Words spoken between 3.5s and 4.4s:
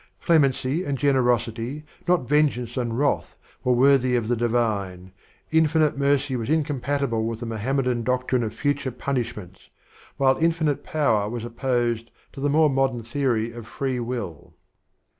were worthy of the